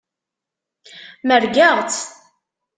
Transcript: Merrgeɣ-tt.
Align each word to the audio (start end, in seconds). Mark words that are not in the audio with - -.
Merrgeɣ-tt. 1.27 2.01